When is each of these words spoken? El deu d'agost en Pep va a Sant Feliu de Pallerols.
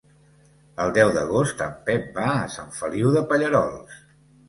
El 0.85 0.93
deu 0.95 1.11
d'agost 1.17 1.63
en 1.67 1.77
Pep 1.91 2.09
va 2.19 2.27
a 2.41 2.51
Sant 2.57 2.75
Feliu 2.83 3.17
de 3.21 3.27
Pallerols. 3.33 4.05